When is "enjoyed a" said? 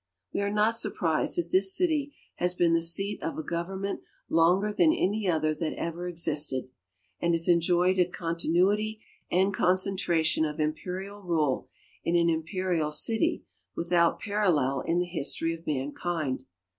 7.47-8.05